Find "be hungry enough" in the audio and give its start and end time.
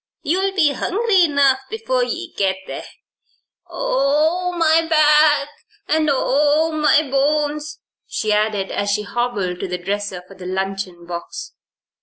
0.55-1.59